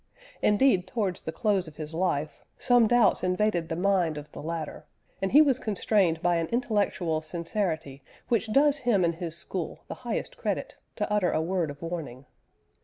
[0.41, 4.87] Indeed, towards the close of his life, some doubts invaded the mind of the latter,
[5.21, 9.93] and he was constrained by an intellectual sincerity which does him and his school the
[10.01, 12.25] highest credit, to utter a word of warning.